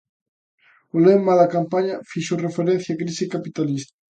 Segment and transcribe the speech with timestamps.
[0.95, 3.93] O lema da campaña fixo referencia á crise capitalista.